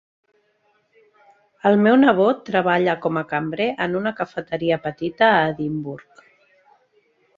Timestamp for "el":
1.71-1.77